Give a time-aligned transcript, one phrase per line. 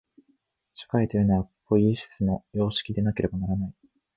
[0.73, 3.73] 社会というのは、ポイエシスの様式でなければならない。